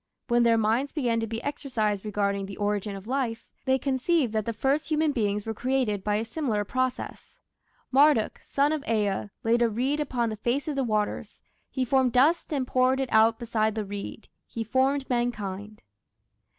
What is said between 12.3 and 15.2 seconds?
and poured it out beside the reed... He formed